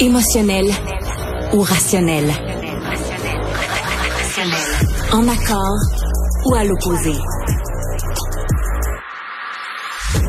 [0.00, 0.66] Émotionnel
[1.52, 2.30] ou rationnel?
[5.12, 5.76] En accord
[6.46, 7.12] ou à l'opposé?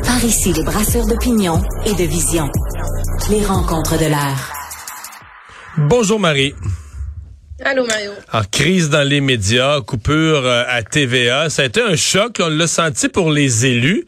[0.04, 2.50] Par ici, les brasseurs d'opinion et de vision.
[3.30, 4.52] Les rencontres de l'air.
[5.76, 6.54] Bonjour Marie.
[7.64, 8.12] Allô Mario.
[8.32, 12.48] En crise dans les médias, coupure euh, à TVA, ça a été un choc, on
[12.48, 14.04] l'a senti pour les élus.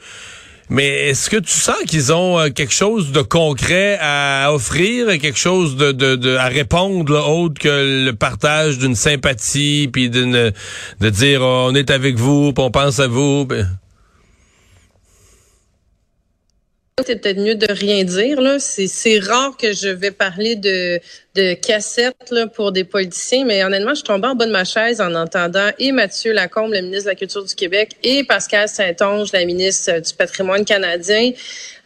[0.68, 5.38] Mais est-ce que tu sens qu'ils ont euh, quelque chose de concret à offrir, quelque
[5.38, 10.52] chose de, de, à répondre là, autre que le partage d'une sympathie, puis de
[11.00, 13.46] dire on est avec vous, puis on pense à vous.
[17.04, 18.40] C'est peut-être mieux de rien dire.
[18.40, 18.58] Là.
[18.58, 20.98] C'est, c'est rare que je vais parler de,
[21.34, 25.02] de cassettes là, pour des politiciens, mais honnêtement, je tombée en bas de ma chaise
[25.02, 29.30] en entendant et Mathieu Lacombe, le ministre de la Culture du Québec, et Pascal Saint-Onge,
[29.34, 31.32] la ministre du Patrimoine canadien.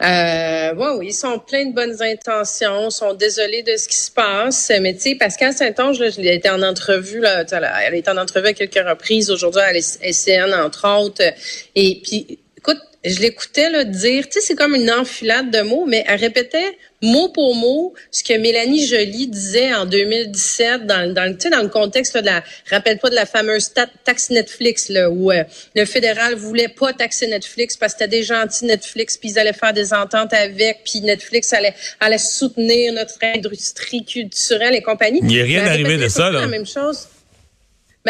[0.01, 4.71] Euh, bon, ils sont pleins de bonnes intentions, sont désolés de ce qui se passe.
[4.81, 8.17] Mais tu sais, Pascal Saint-Onge, là, je été en entrevue, là, elle a été en
[8.17, 11.25] entrevue à quelques reprises aujourd'hui à SCN, entre autres.
[11.75, 12.39] Et puis,
[13.05, 16.77] je l'écoutais là, dire, tu sais, c'est comme une enfilade de mots, mais elle répétait
[17.03, 21.63] mot pour mot ce que Mélanie Joly disait en 2017 dans, dans, tu sais, dans
[21.63, 25.87] le contexte de la, rappelle pas de la fameuse taxe Netflix, là, où euh, le
[25.87, 29.73] fédéral voulait pas taxer Netflix parce que c'était des gentils Netflix, puis ils allaient faire
[29.73, 35.21] des ententes avec, puis Netflix allait, allait soutenir notre industrie culturelle et compagnie.
[35.23, 36.41] Il n'y a rien arrivé de ça, là.
[36.41, 37.09] la même chose.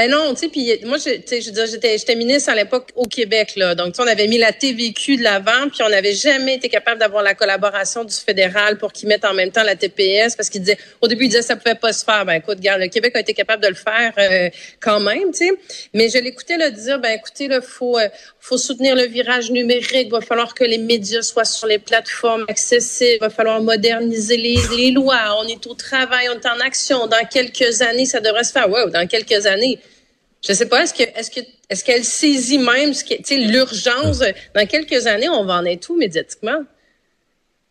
[0.00, 3.74] Ben non, tu sais, puis moi, je, j'étais, j'étais ministre à l'époque au Québec, là.
[3.74, 7.22] Donc, on avait mis la TVQ de l'avant, puis on n'avait jamais été capable d'avoir
[7.22, 10.78] la collaboration du fédéral pour qu'ils mettent en même temps la TPS, parce qu'ils disaient,
[11.02, 12.24] au début, ils disaient ça pouvait pas se faire.
[12.24, 14.48] Ben écoute, regarde, le Québec a été capable de le faire euh,
[14.80, 15.50] quand même, tu sais.
[15.92, 20.10] Mais je l'écoutais le dire, ben écoutez, là, faut, euh, faut soutenir le virage numérique,
[20.10, 24.92] va falloir que les médias soient sur les plateformes accessibles, va falloir moderniser les, les
[24.92, 27.06] lois, on est au travail, on est en action.
[27.06, 28.70] Dans quelques années, ça devrait se faire.
[28.70, 29.78] Wow, dans quelques années
[30.46, 34.22] je sais pas, est-ce que est-ce que est-ce qu'elle saisit même ce qui, l'urgence?
[34.54, 36.64] Dans quelques années, on va en être tout médiatiquement?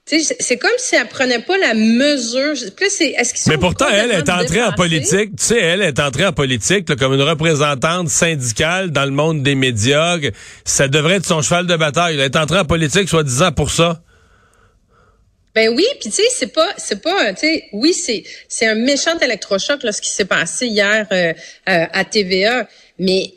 [0.06, 2.56] C'est comme si elle prenait pas la mesure.
[2.76, 5.36] Plus c'est, est-ce Mais pourtant, elle est entrée en politique.
[5.38, 9.54] Tu sais, elle est entrée en politique comme une représentante syndicale dans le monde des
[9.54, 10.18] médias.
[10.66, 12.16] Ça devrait être son cheval de bataille.
[12.16, 14.02] Elle est entrée en politique, soi-disant, pour ça.
[15.56, 18.76] Ben oui, puis tu sais, c'est pas, c'est pas, tu sais, oui, c'est, c'est un
[18.76, 21.34] méchant électrochoc là, ce qui s'est passé hier euh,
[21.70, 22.68] euh, à TVA,
[23.00, 23.34] mais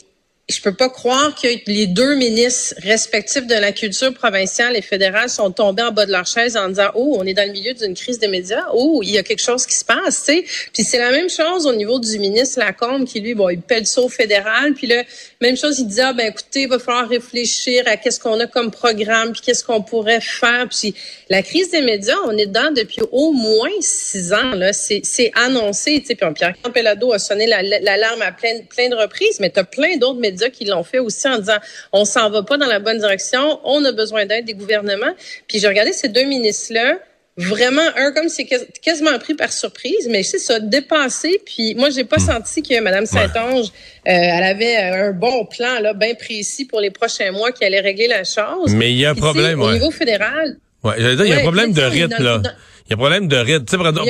[0.49, 5.31] je peux pas croire que les deux ministres respectifs de la culture provinciale et fédérale
[5.31, 7.75] sont tombés en bas de leur chaise en disant oh on est dans le milieu
[7.75, 8.65] d'une crise des médias.
[8.75, 10.45] Oh il y a quelque chose qui se passe tu sais.
[10.73, 13.85] Puis c'est la même chose au niveau du ministre Lacombe qui lui bon il pèle
[13.97, 14.75] au fédéral.
[14.75, 15.05] Puis là
[15.41, 18.49] même chose il dit ah ben écoutez il va falloir réfléchir à qu'est-ce qu'on a
[18.49, 20.69] comme programme puis qu'est-ce qu'on pourrait faire.
[20.69, 20.93] Puis
[21.31, 24.73] la crise des médias on est dedans depuis au moins six ans là.
[24.73, 26.15] C'est c'est annoncé tu sais.
[26.17, 29.97] Puis Pierre Campelado a sonné l'alarme à plein plein de reprises mais tu as plein
[29.99, 31.59] d'autres médias qui l'ont fait aussi en disant
[31.93, 35.13] on s'en va pas dans la bonne direction, on a besoin d'aide des gouvernements.
[35.49, 36.99] Puis j'ai regardé ces deux ministres-là,
[37.37, 38.47] vraiment un comme c'est
[38.83, 41.41] quasiment pris par surprise, mais c'est ça dépassé.
[41.45, 42.27] Puis moi j'ai pas hmm.
[42.27, 43.71] senti que Mme Saint-Onge, euh,
[44.05, 48.09] elle avait un bon plan là, bien précis pour les prochains mois qui allait régler
[48.09, 48.75] la chose.
[48.75, 50.57] Mais il y a un problème au niveau fédéral.
[50.85, 52.43] Ouais, il y a un problème de rythme là.
[52.87, 53.65] Il y a un problème de rythme.
[53.65, 54.05] Prenons,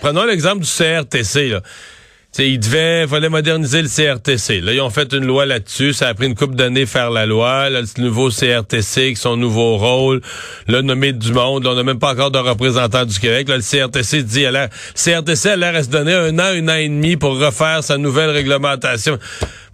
[0.00, 1.62] prenons l'exemple du CRTC là
[2.38, 4.60] il devait, fallait moderniser le CRTC.
[4.60, 5.92] Là, ils ont fait une loi là-dessus.
[5.92, 7.68] Ça a pris une couple d'années faire la loi.
[7.70, 10.20] Là, le nouveau CRTC, avec son nouveau rôle,
[10.68, 11.66] là, nommé du monde.
[11.66, 13.48] on n'a même pas encore de représentant du Québec.
[13.48, 16.68] Là, le CRTC dit, à l'air, CRTC a l'air à se donner un an, un
[16.68, 19.18] an et demi pour refaire sa nouvelle réglementation.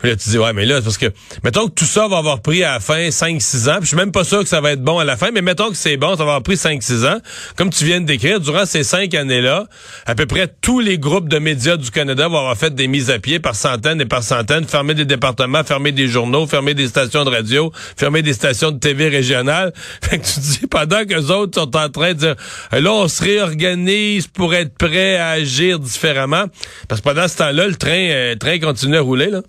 [0.04, 1.06] Là, tu dis, ouais, mais là, parce que,
[1.42, 3.96] mettons que tout ça va avoir pris à la fin 5-6 ans, puis je suis
[3.96, 5.96] même pas sûr que ça va être bon à la fin, mais mettons que c'est
[5.96, 7.18] bon, ça va avoir pris 5-6 ans.
[7.56, 9.66] Comme tu viens de décrire, durant ces cinq années-là,
[10.04, 13.10] à peu près tous les groupes de médias du Canada vont avoir fait des mises
[13.10, 16.88] à pied par centaines et par centaines, fermer des départements, fermer des journaux, fermer des
[16.88, 19.72] stations de radio, fermer des stations de TV régionales.
[20.02, 22.34] Fait que tu dis, pendant que les autres sont en train de dire,
[22.72, 26.44] là, on se réorganise pour être prêt à agir différemment.
[26.88, 29.40] Parce que pendant ce temps-là, le train, euh, le train continue à rouler, là.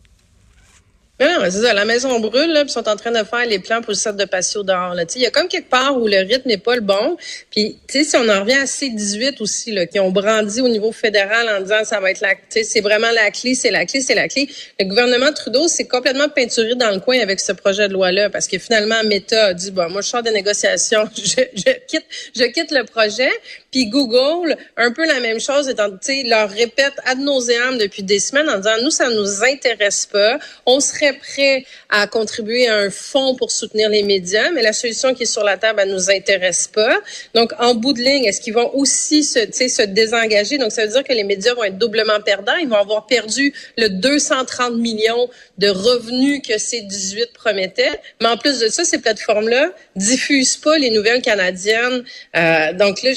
[1.18, 1.74] Non, non, c'est ça.
[1.74, 4.18] La maison brûle, là, puis sont en train de faire les plans pour le centre
[4.18, 4.94] de patio dehors.
[4.94, 5.06] Là.
[5.16, 7.16] Il y a comme quelque part où le rythme n'est pas le bon.
[7.52, 11.48] Puis, si on en revient à C-18 aussi, là, qui ont brandi au niveau fédéral
[11.48, 14.28] en disant ça va être la, c'est vraiment la clé, c'est la clé, c'est la
[14.28, 14.50] clé.
[14.78, 18.48] Le gouvernement Trudeau s'est complètement peinturé dans le coin avec ce projet de loi-là, parce
[18.48, 22.44] que finalement, Meta a dit, bon, moi, je sors des négociations, je, je quitte, je
[22.44, 23.32] quitte le projet.
[23.76, 25.90] Puis Google, un peu la même chose, étant,
[26.28, 30.40] leur répète ad nauseam depuis des semaines en disant, nous, ça nous intéresse pas.
[30.66, 35.14] On serait prêt à contribuer à un fonds pour soutenir les médias, mais la solution
[35.14, 37.02] qui est sur la table, elle nous intéresse pas.
[37.34, 40.58] Donc, en bout de ligne, est-ce qu'ils vont aussi se, se désengager?
[40.58, 42.56] Donc, ça veut dire que les médias vont être doublement perdants.
[42.56, 48.00] Ils vont avoir perdu le 230 millions de revenus que ces 18 promettaient.
[48.22, 52.06] Mais en plus de ça, ces plateformes-là diffusent pas les nouvelles canadiennes.
[52.38, 53.12] Euh, donc là,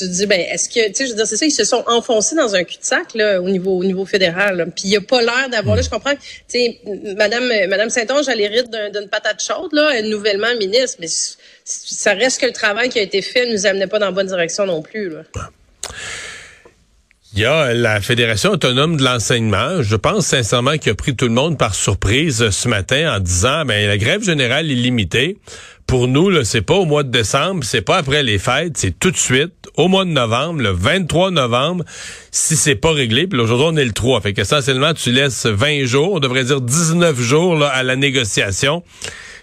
[0.00, 1.84] tu, dis, ben, est-ce que, tu sais, je veux dire, c'est ça, ils se sont
[1.86, 4.70] enfoncés dans un cul-de-sac là au niveau au niveau fédéral.
[4.74, 6.80] Puis il y a pas l'air d'avoir, là, je comprends, tu sais,
[7.16, 11.08] Madame Madame Saint-Onge a l'hérite d'une patate chaude là, nouvellement ministre, mais
[11.64, 14.12] ça reste que le travail qui a été fait ne nous amenait pas dans la
[14.12, 15.10] bonne direction non plus.
[15.10, 15.22] Là.
[17.32, 19.82] Il y a la Fédération autonome de l'enseignement.
[19.82, 23.64] Je pense sincèrement qu'il a pris tout le monde par surprise ce matin en disant
[23.64, 25.38] ben la grève générale est limitée.
[25.86, 28.98] Pour nous, là, c'est pas au mois de décembre, c'est pas après les fêtes, c'est
[28.98, 31.84] tout de suite, au mois de novembre, le 23 novembre,
[32.32, 33.28] si c'est pas réglé.
[33.28, 34.20] Puis aujourd'hui, on est le 3.
[34.22, 38.82] Fait qu'essentiellement, tu laisses 20 jours, on devrait dire 19 jours à la négociation.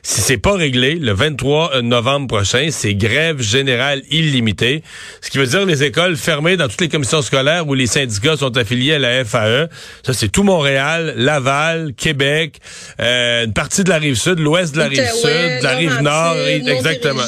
[0.03, 4.83] Si c'est pas réglé, le 23 euh, novembre prochain, c'est grève générale illimitée.
[5.21, 8.37] Ce qui veut dire les écoles fermées dans toutes les commissions scolaires où les syndicats
[8.37, 9.67] sont affiliés à la FAE.
[10.03, 12.59] Ça, c'est tout Montréal, Laval, Québec,
[12.99, 16.01] euh, une partie de la rive sud, l'ouest de la rive sud, de la rive
[16.01, 17.23] nord, exactement.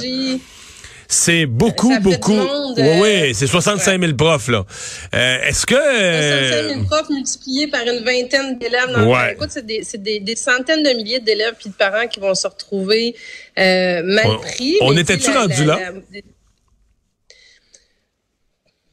[1.12, 2.40] C'est beaucoup, beaucoup.
[2.78, 4.64] oui, oui, euh, c'est 65 000 profs, là.
[5.16, 5.74] Euh, est-ce que...
[5.74, 8.92] 65 000 profs multipliés par une vingtaine d'élèves.
[8.94, 9.34] Dans ouais.
[9.34, 12.46] Écoute, c'est des, des, des, centaines de milliers d'élèves puis de parents qui vont se
[12.46, 13.16] retrouver
[13.58, 14.78] euh, mal pris.
[14.82, 15.80] On, était-tu rendu là?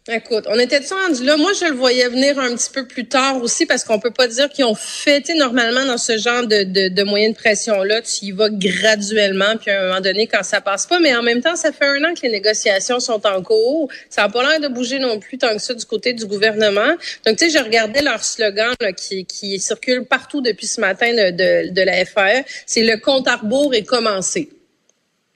[0.08, 1.36] Écoute, on était rendu là?
[1.36, 4.28] Moi, je le voyais venir un petit peu plus tard aussi parce qu'on peut pas
[4.28, 8.26] dire qu'ils ont fait, normalement dans ce genre de, de, de moyens de pression-là, tu
[8.26, 11.00] y vas graduellement, puis à un moment donné, quand ça passe pas.
[11.00, 13.90] Mais en même temps, ça fait un an que les négociations sont en cours.
[14.08, 16.94] Ça n'a pas l'air de bouger non plus tant que ça du côté du gouvernement.
[17.26, 21.12] Donc, tu sais, je regardais leur slogan là, qui, qui circule partout depuis ce matin
[21.12, 22.46] de, de, de la FR.
[22.64, 24.50] C'est le compte à rebours est commencé.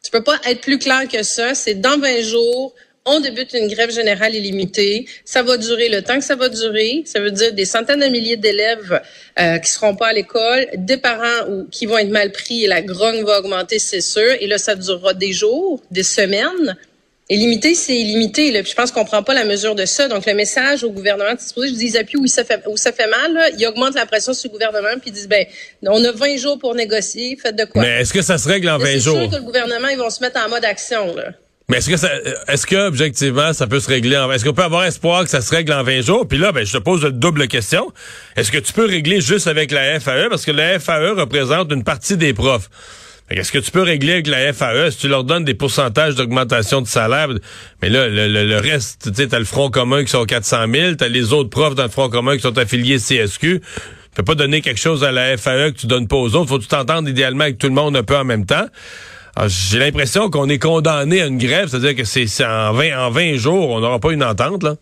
[0.05, 1.55] Tu peux pas être plus clair que ça.
[1.57, 2.73] C'est dans 20 jours
[3.11, 5.07] on débute une grève générale illimitée.
[5.25, 7.03] Ça va durer le temps que ça va durer.
[7.05, 9.01] Ça veut dire des centaines de milliers d'élèves
[9.39, 12.67] euh, qui seront pas à l'école, des parents ou, qui vont être mal pris et
[12.67, 14.33] la grogne va augmenter, c'est sûr.
[14.41, 16.77] Et là, ça durera des jours, des semaines.
[17.29, 18.51] Illimité, c'est illimité.
[18.51, 18.63] Là.
[18.63, 20.09] Puis je pense qu'on prend pas la mesure de ça.
[20.09, 22.93] Donc le message au gouvernement, c'est supposé, je dis, appuie où ça fait où ça
[22.93, 23.33] fait mal.
[23.33, 23.51] Là.
[23.57, 25.47] Ils augmentent la pression sur le gouvernement puis ils disent, ben,
[25.83, 27.37] on a 20 jours pour négocier.
[27.41, 29.37] Faites de quoi Mais est-ce que ça se règle en 20 jours C'est sûr que
[29.37, 31.15] le gouvernement, ils vont se mettre en mode action.
[31.15, 31.33] Là.
[31.71, 32.11] Mais est-ce que ça,
[32.49, 35.41] est-ce que objectivement ça peut se régler en, est-ce qu'on peut avoir espoir que ça
[35.41, 36.27] se règle en 20 jours?
[36.27, 37.93] Puis là, ben je te pose une double question.
[38.35, 41.85] Est-ce que tu peux régler juste avec la FAE parce que la FAE représente une
[41.85, 42.69] partie des profs.
[43.31, 46.81] Est-ce que tu peux régler avec la FAE si tu leur donnes des pourcentages d'augmentation
[46.81, 47.29] de salaire?
[47.83, 51.07] Mais là, le, reste, tu sais, t'as le Front commun qui sont 400 000, t'as
[51.07, 53.61] les autres profs dans le Front commun qui sont affiliés CSQ.
[53.61, 53.61] Tu
[54.17, 56.49] peux pas donner quelque chose à la FAE que tu donnes pas aux autres.
[56.49, 58.67] Faut que tu t'entendre idéalement avec tout le monde un peu en même temps.
[59.37, 63.11] Ah, j'ai l'impression qu'on est condamné à une grève, c'est-à-dire que c'est en 20, en
[63.11, 64.75] 20 jours, on n'aura pas une entente, là.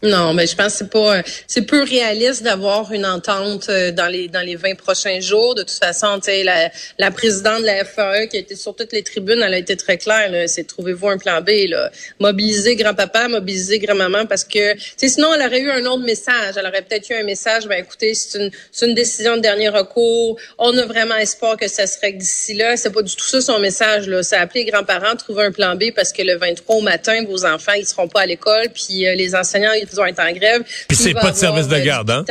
[0.00, 4.06] Non, mais je pense que c'est pas c'est peu réaliste d'avoir une entente euh, dans
[4.06, 5.56] les dans les 20 prochains jours.
[5.56, 9.02] De toute façon, la, la présidente de la FAE qui a été sur toutes les
[9.02, 10.30] tribunes, elle a été très claire.
[10.48, 11.66] C'est trouvez-vous un plan B.
[11.68, 11.90] Là.
[12.20, 16.54] Mobiliser grand-papa, mobiliser grand-maman, parce que sinon elle aurait eu un autre message.
[16.56, 17.66] Elle aurait peut-être eu un message.
[17.66, 20.38] Ben écoutez, c'est une c'est une décision de dernier recours.
[20.58, 22.76] On a vraiment espoir que ça se règle d'ici là.
[22.76, 24.06] C'est pas du tout ça son message.
[24.06, 27.44] Là, c'est appeler grands-parents, trouver un plan B parce que le 23 au matin, vos
[27.44, 30.62] enfants ils seront pas à l'école, puis euh, les enseignants ils vont être en grève.
[30.88, 32.24] Puis c'est pas de service de garde, hein?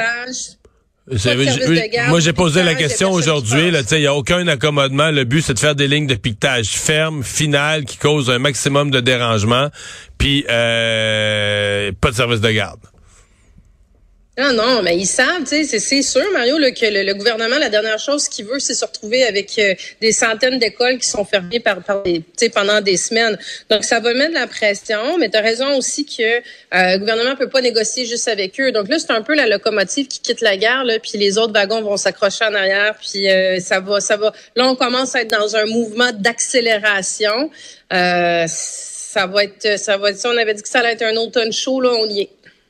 [2.09, 3.69] moi, j'ai posé la question aujourd'hui.
[3.69, 5.09] Il n'y a aucun accommodement.
[5.09, 8.91] Le but, c'est de faire des lignes de piquetage fermes, finales, qui causent un maximum
[8.91, 9.69] de dérangement.
[10.17, 12.79] Puis, euh, pas de service de garde.
[14.39, 17.97] Non, non, mais ils savent, tu sais, c'est sûr, Mario, que le, gouvernement, la dernière
[17.97, 21.81] chose qu'il veut, c'est se retrouver avec euh, des centaines d'écoles qui sont fermées par,
[21.81, 23.35] par des, pendant des semaines.
[23.71, 26.41] Donc, ça va mettre de la pression, mais tu as raison aussi que euh,
[26.71, 28.71] le gouvernement peut pas négocier juste avec eux.
[28.71, 31.53] Donc là, c'est un peu la locomotive qui quitte la gare, là, puis les autres
[31.53, 34.33] wagons vont s'accrocher en arrière, puis euh, ça va, ça va.
[34.55, 37.49] Là, on commence à être dans un mouvement d'accélération.
[37.89, 41.15] ça va être, ça va être, si on avait dit que ça allait être un
[41.15, 42.29] automne chaud, là, on y est.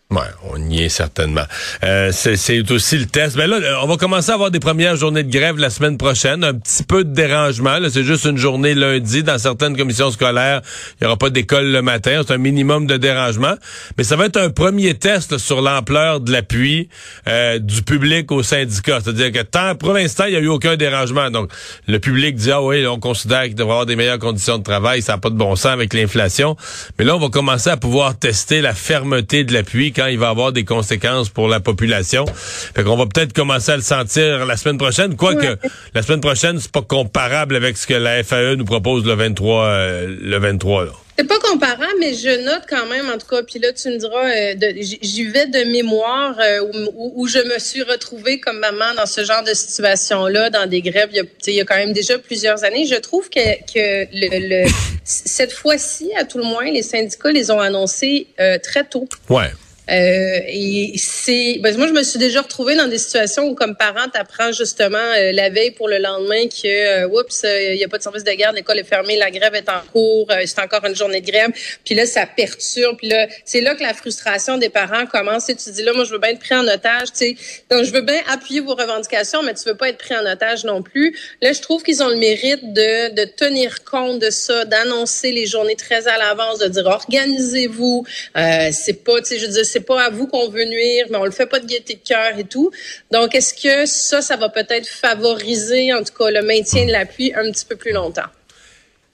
[0.09, 1.43] Ouais, on y est certainement.
[1.83, 3.35] Euh, c'est aussi le test.
[3.35, 5.97] Mais ben là, on va commencer à avoir des premières journées de grève la semaine
[5.97, 6.45] prochaine.
[6.45, 7.77] Un petit peu de dérangement.
[7.89, 9.23] C'est juste une journée lundi.
[9.23, 10.61] Dans certaines commissions scolaires,
[10.93, 12.21] il n'y aura pas d'école le matin.
[12.25, 13.55] C'est un minimum de dérangement.
[13.97, 16.87] Mais ça va être un premier test sur l'ampleur de l'appui
[17.27, 18.99] euh, du public au syndicat.
[19.03, 21.29] C'est-à-dire que tant, pour l'instant, il n'y a eu aucun dérangement.
[21.31, 21.51] Donc,
[21.85, 25.01] le public dit, ah oui, on considère qu'il devrait avoir des meilleures conditions de travail.
[25.01, 26.55] Ça n'a pas de bon sens avec l'inflation.
[26.97, 30.29] Mais là, on va commencer à pouvoir tester la fermeté de l'appui quand il va
[30.29, 32.25] avoir des conséquences pour la population.
[32.27, 35.57] Fait qu'on va peut-être commencer à le sentir la semaine prochaine, quoique
[35.95, 39.65] la semaine prochaine, c'est pas comparable avec ce que la FAE nous propose le 23
[39.65, 40.91] euh, le 23 là.
[41.19, 43.97] C'est pas comparable, mais je note quand même, en tout cas, puis là, tu me
[43.97, 46.59] diras, euh, j'y vais de mémoire euh,
[46.93, 51.09] où, je me suis retrouvée comme maman dans ce genre de situation-là, dans des grèves,
[51.13, 52.85] il y, a, il y a quand même déjà plusieurs années.
[52.85, 53.39] Je trouve que,
[53.73, 54.67] que le,
[55.03, 58.27] cette fois-ci, à tout le moins, les syndicats les ont annoncés
[58.61, 59.09] très tôt.
[59.27, 59.49] Ouais.
[59.89, 63.75] Euh, et c'est, ben, moi je me suis déjà retrouvée dans des situations où comme
[63.75, 67.87] parent t'apprends justement euh, la veille pour le lendemain que, euh, oups, il n'y a
[67.87, 70.83] pas de service de garde, l'école est fermée, la grève est en cours, c'est encore
[70.85, 71.51] une journée de grève,
[71.85, 75.49] puis là ça perturbe, puis là c'est là que la frustration des parents commence.
[75.49, 77.35] Et tu dis là, moi je veux bien être pris en otage, tu sais,
[77.69, 80.65] donc je veux bien appuyer vos revendications, mais tu veux pas être pris en otage
[80.65, 81.17] non plus.
[81.41, 85.45] Là je trouve qu'ils ont le mérite de, de tenir compte de ça, d'annoncer les
[85.45, 89.85] journées très à l'avance, de dire organisez-vous, c'est pas, tu sais, je veux dire c'est
[89.85, 92.37] pas à vous qu'on veut nuire, mais on le fait pas de gaieté de cœur
[92.37, 92.71] et tout.
[93.11, 97.31] Donc, est-ce que ça, ça va peut-être favoriser, en tout cas, le maintien de l'appui
[97.35, 98.29] un petit peu plus longtemps?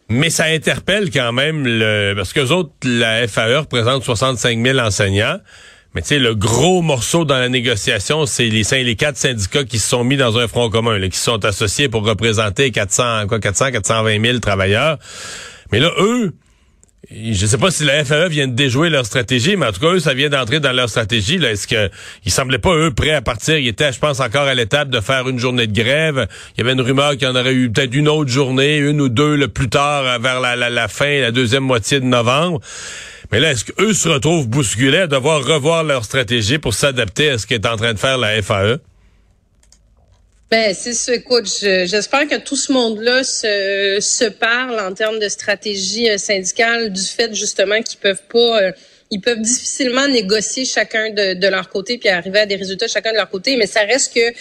[0.09, 5.37] Mais ça interpelle quand même le, parce que autres, la FAE représente 65 000 enseignants.
[5.95, 9.79] Mais tu sais, le gros morceau dans la négociation, c'est les, les quatre syndicats qui
[9.79, 13.39] se sont mis dans un front commun, qui se sont associés pour représenter 400, quoi,
[13.39, 14.97] 400, 420 000 travailleurs.
[15.71, 16.33] Mais là, eux,
[17.11, 19.81] je ne sais pas si la FAE vient de déjouer leur stratégie, mais en tout
[19.81, 21.37] cas, eux, ça vient d'entrer dans leur stratégie.
[21.37, 21.51] Là.
[21.51, 21.89] Est-ce que
[22.25, 23.57] ils semblaient pas, eux, prêts à partir?
[23.57, 26.27] Ils étaient, je pense, encore à l'étape de faire une journée de grève.
[26.55, 29.01] Il y avait une rumeur qu'il y en aurait eu peut-être une autre journée, une
[29.01, 32.61] ou deux le plus tard, vers la, la, fin, la deuxième moitié de novembre.
[33.31, 37.37] Mais là, est-ce qu'eux se retrouvent bousculés à devoir revoir leur stratégie pour s'adapter à
[37.37, 38.79] ce qu'est en train de faire la FAE?
[40.53, 41.15] Ben, c'est ça.
[41.15, 46.93] Écoute, j'espère que tout ce monde-là se, se parle en termes de stratégie euh, syndicale
[46.93, 48.71] du fait justement qu'ils peuvent pas euh,
[49.13, 53.11] ils peuvent difficilement négocier chacun de, de, leur côté puis arriver à des résultats chacun
[53.11, 54.31] de leur côté, mais ça reste que euh,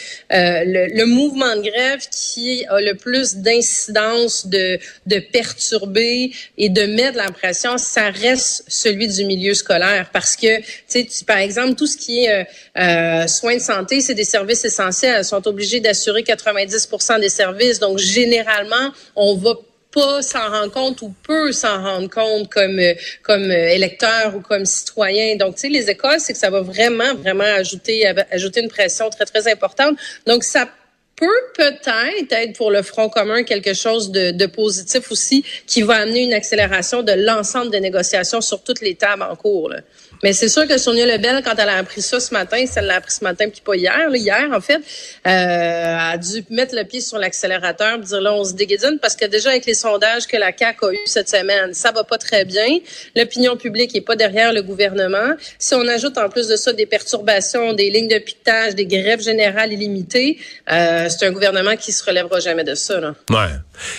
[0.64, 6.84] le, le, mouvement de grève qui a le plus d'incidence de, de perturber et de
[6.84, 11.86] mettre l'impression, ça reste celui du milieu scolaire parce que, tu sais, par exemple, tout
[11.86, 12.44] ce qui est euh,
[12.78, 15.16] euh, soins de santé, c'est des services essentiels.
[15.18, 17.78] Elles sont obligées d'assurer 90% des services.
[17.78, 19.54] Donc, généralement, on va
[19.92, 24.40] pas s'en rendre compte ou peut s'en rendre compte comme euh, comme euh, électeur ou
[24.40, 25.36] comme citoyen.
[25.36, 29.10] Donc, tu sais, les écoles, c'est que ça va vraiment, vraiment ajouter ajouter une pression
[29.10, 29.96] très, très importante.
[30.26, 30.68] Donc, ça
[31.16, 35.96] peut peut-être être pour le Front commun quelque chose de, de, positif aussi qui va
[35.96, 39.68] amener une accélération de l'ensemble des négociations sur toutes les tables en cours.
[39.68, 39.80] Là.
[40.22, 42.96] Mais c'est sûr que Sonia Lebel, quand elle a appris ça ce matin, elle l'a
[42.96, 44.80] appris ce matin, puis pas hier, là, hier en fait,
[45.26, 49.24] euh, a dû mettre le pied sur l'accélérateur, dire là on se déguédine parce que
[49.24, 52.44] déjà avec les sondages que la CAQ a eu cette semaine, ça va pas très
[52.44, 52.78] bien.
[53.16, 55.34] L'opinion publique est pas derrière le gouvernement.
[55.58, 59.22] Si on ajoute en plus de ça des perturbations, des lignes de piquetage, des grèves
[59.22, 60.38] générales illimitées,
[60.70, 63.00] euh, c'est un gouvernement qui se relèvera jamais de ça.
[63.00, 63.14] Là.
[63.30, 63.52] Ouais.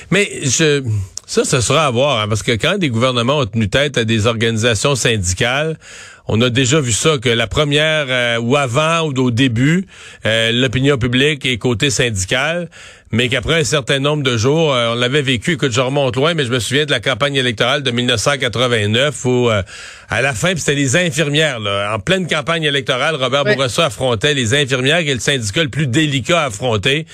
[0.10, 0.84] Mais je
[1.26, 4.04] ça, ce sera à voir, hein, parce que quand des gouvernements ont tenu tête à
[4.04, 5.80] des organisations syndicales,
[6.28, 9.86] on a déjà vu ça, que la première, euh, ou avant, ou au début,
[10.26, 12.70] euh, l'opinion publique est côté syndical,
[13.12, 16.34] mais qu'après un certain nombre de jours, euh, on l'avait vécu, écoute, je remonte loin,
[16.34, 20.76] mais je me souviens de la campagne électorale de 1989, où à la fin, c'était
[20.76, 25.20] les infirmières, là, en pleine campagne électorale, Robert Bourassa affrontait les infirmières, qui est le
[25.20, 27.06] syndicat le plus délicat à affronter.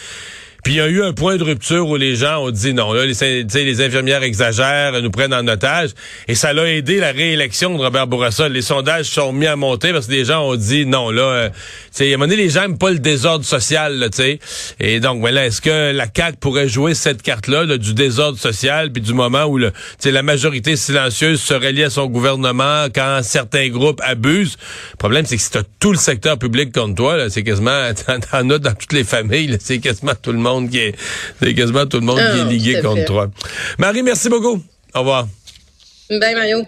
[0.64, 2.92] Puis il y a eu un point de rupture où les gens ont dit non,
[2.92, 5.92] là, les, les infirmières exagèrent, nous prennent en otage.
[6.28, 8.50] Et ça l'a aidé la réélection de Robert Bourassa.
[8.50, 11.50] Les sondages sont mis à monter parce que les gens ont dit non, là, euh,
[12.00, 14.40] à un moment donné, les gens n'aiment pas le désordre social, tu sais.
[14.80, 19.02] Et donc, voilà, est-ce que la CAQ pourrait jouer cette carte-là, du désordre social, puis
[19.02, 19.72] du moment où le,
[20.04, 24.58] la majorité silencieuse se relie à son gouvernement quand certains groupes abusent?
[24.92, 27.90] Le problème, c'est que si tu tout le secteur public contre toi, c'est quasiment,
[28.32, 30.96] t'en as dans toutes les familles, c'est quasiment tout le monde qui est,
[31.42, 33.30] c'est quasiment tout le monde qui est ah, ligué contre toi.
[33.78, 34.62] Marie, merci beaucoup.
[34.94, 35.28] Au revoir.
[36.10, 36.66] Ben, Mario.